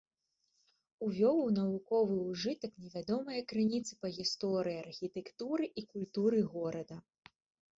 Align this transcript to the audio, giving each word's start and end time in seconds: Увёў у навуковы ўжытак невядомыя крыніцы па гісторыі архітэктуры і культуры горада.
Увёў 1.07 1.35
у 1.41 1.49
навуковы 1.57 2.17
ўжытак 2.29 2.73
невядомыя 2.85 3.41
крыніцы 3.51 3.93
па 4.07 4.11
гісторыі 4.17 4.77
архітэктуры 4.87 5.63
і 5.83 5.85
культуры 5.93 6.39
горада. 6.57 6.95